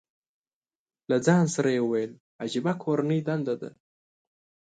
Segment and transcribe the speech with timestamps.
[1.09, 2.11] له ځان سره یې وویل،
[2.43, 3.71] عجیبه کورنۍ دنده ده.